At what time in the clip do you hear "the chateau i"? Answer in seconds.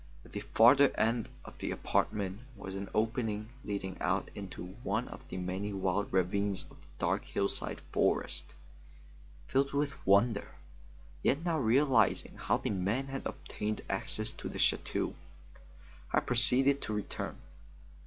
14.49-16.19